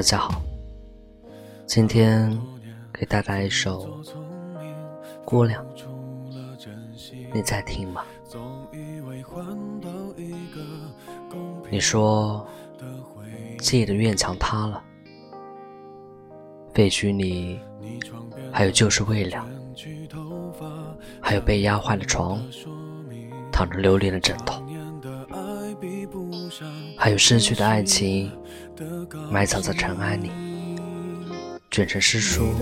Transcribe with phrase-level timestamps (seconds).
[0.00, 0.40] 大家好，
[1.66, 2.34] 今天
[2.90, 4.02] 给大家一首
[5.26, 5.62] 《姑娘》，
[7.34, 8.02] 你在听吗？
[11.68, 12.48] 你说
[13.58, 14.82] 自己的院墙塌了，
[16.72, 17.60] 废墟里
[18.50, 19.46] 还有旧时未了，
[21.20, 22.42] 还有被压坏的床，
[23.52, 24.64] 躺着流连的枕头。
[26.96, 28.32] 还有失去的爱情，
[29.30, 30.30] 埋藏在尘埃里，
[31.70, 32.54] 卷成诗书，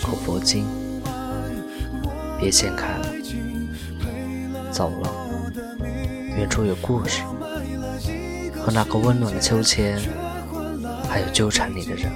[0.00, 0.64] 口佛经。
[2.38, 3.06] 别掀开了，
[4.70, 5.12] 走了。
[6.36, 7.22] 远处有故事，
[8.58, 10.00] 和那个温暖的秋千，
[11.08, 12.10] 还有纠缠你的人。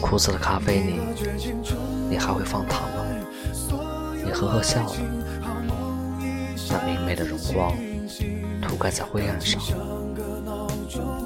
[0.00, 1.00] 苦涩的咖啡里，
[2.08, 3.04] 你还会放糖吗？
[4.24, 4.96] 你呵呵笑了，
[6.70, 7.74] 那明媚的荣光。
[8.62, 9.60] 涂盖在灰暗上，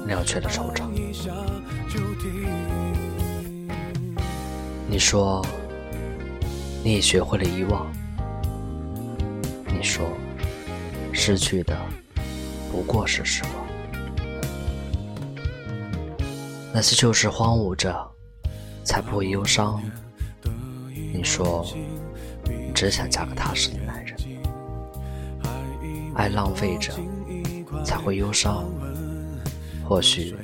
[0.05, 0.89] 了却的惆怅。
[4.87, 5.45] 你说，
[6.83, 7.91] 你也学会了遗忘。
[9.67, 10.05] 你说，
[11.11, 11.77] 失去的
[12.71, 13.53] 不过是时光。
[16.73, 18.11] 那些旧事荒芜着，
[18.83, 19.81] 才不会忧伤。
[21.13, 21.65] 你说，
[22.45, 24.15] 你只想嫁个踏实的男人。
[26.15, 26.93] 爱浪费着。
[27.83, 28.63] 才会忧伤，
[29.83, 30.35] 或许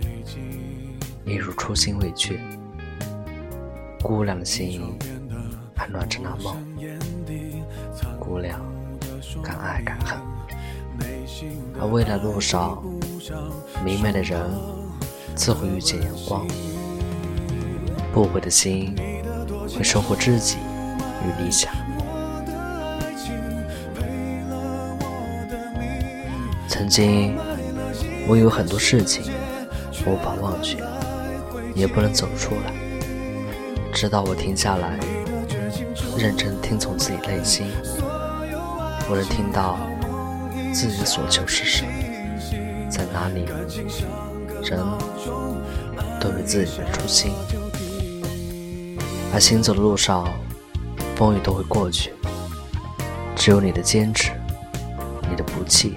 [1.25, 2.37] 一如初心未却，
[4.01, 4.81] 姑娘的心
[5.73, 6.57] 还暖着那梦。
[8.19, 8.59] 姑娘
[9.41, 10.19] 敢爱敢恨，
[11.79, 12.83] 而未来路上
[13.85, 14.41] 明媚的人
[15.35, 16.45] 自会遇见阳光。
[18.11, 18.95] 不悔的心
[19.77, 20.57] 会收获知己
[21.23, 21.71] 与理想。
[26.69, 27.35] 曾经，
[28.27, 29.23] 我有很多事情
[30.05, 30.77] 无法忘却，
[31.73, 32.71] 也不能走出来。
[33.91, 34.99] 直到我停下来，
[36.15, 37.65] 认真听从自己内心，
[39.09, 39.79] 我能听到
[40.71, 41.91] 自己的所求是什么，
[42.87, 43.45] 在哪里。
[44.61, 44.77] 人
[46.19, 47.31] 都有自己的初心，
[49.33, 50.27] 而行走的路上，
[51.15, 52.13] 风雨都会过去。
[53.35, 54.31] 只有你的坚持，
[55.29, 55.95] 你的不弃。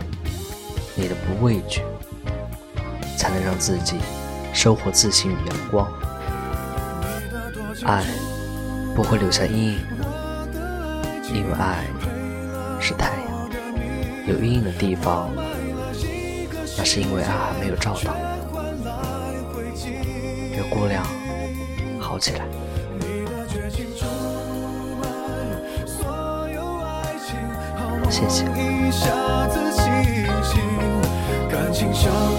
[0.94, 1.82] 你的不畏惧，
[3.16, 3.96] 才能让自己
[4.52, 5.90] 收获自信与阳光。
[7.84, 8.04] 爱
[8.94, 9.78] 不会留下阴影，
[11.32, 11.84] 因为爱
[12.80, 13.50] 是太阳。
[14.26, 15.30] 有阴影的地方，
[16.78, 18.14] 那是因为爱还没有照到。
[20.54, 21.04] 月姑娘，
[21.98, 22.46] 好起来。
[28.12, 28.44] 谢谢。
[31.50, 32.31] 感情像